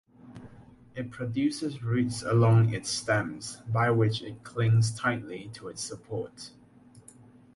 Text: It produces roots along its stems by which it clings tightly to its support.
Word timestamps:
It 0.95 1.11
produces 1.11 1.83
roots 1.83 2.23
along 2.23 2.73
its 2.73 2.89
stems 2.89 3.57
by 3.71 3.91
which 3.91 4.23
it 4.23 4.43
clings 4.43 4.95
tightly 4.95 5.51
to 5.53 5.67
its 5.67 5.83
support. 5.83 6.49